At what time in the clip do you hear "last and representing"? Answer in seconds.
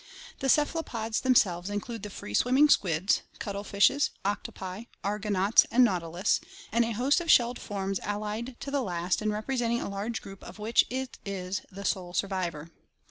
8.81-9.79